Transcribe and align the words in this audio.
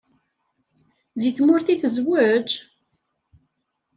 Deg 1.21 1.33
tmurt 1.37 1.67
i 1.73 1.75
tezweǧ? 1.81 2.49